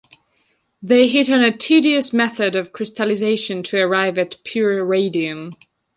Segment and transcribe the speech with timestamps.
[0.81, 5.53] They hit on a tedious method of crystallization to arrive at pure radium.